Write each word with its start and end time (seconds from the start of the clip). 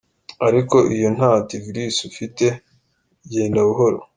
Ariko 0.47 0.77
iyo 0.95 1.09
nta 1.15 1.29
antivirus 1.39 1.97
ufite 2.09 2.45
igenda 3.25 3.59
buhoro,. 3.67 3.97